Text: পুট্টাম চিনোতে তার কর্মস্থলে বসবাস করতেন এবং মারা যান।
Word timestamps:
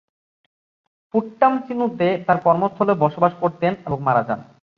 পুট্টাম 1.13 1.53
চিনোতে 1.65 2.07
তার 2.27 2.37
কর্মস্থলে 2.43 2.93
বসবাস 3.03 3.33
করতেন 3.41 3.71
এবং 3.87 3.97
মারা 4.01 4.23
যান। 4.27 4.39